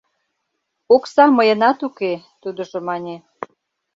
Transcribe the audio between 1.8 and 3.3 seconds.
уке,— тудыжо мане.